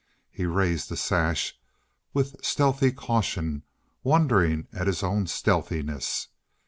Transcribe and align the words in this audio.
He 0.31 0.47
raised 0.47 0.89
the 0.89 0.97
sash 0.97 1.55
with 2.11 2.35
stealthy 2.43 2.91
caution, 2.91 3.61
wondering 4.03 4.65
at 4.73 4.87
his 4.87 5.03
own 5.03 5.27
stealthiness. 5.27 6.29